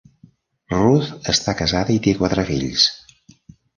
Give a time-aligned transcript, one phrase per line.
[0.75, 2.87] Ruth està casada i té quatre fills.